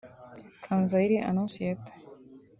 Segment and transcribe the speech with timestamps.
[0.63, 1.93] Kanzayire Anonsiyata